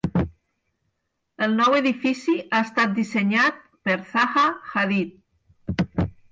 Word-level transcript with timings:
El 1.47 1.53
nou 1.59 1.75
edifici 1.81 2.35
ha 2.49 2.63
estat 2.69 2.97
dissenyat 3.01 3.63
per 3.87 4.01
Zaha 4.17 4.51
Hadid. 4.75 5.97